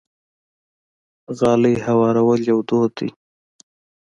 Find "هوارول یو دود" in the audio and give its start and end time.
1.85-2.91